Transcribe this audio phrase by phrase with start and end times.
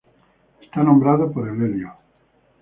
[0.59, 1.93] Está nombrado por el helio.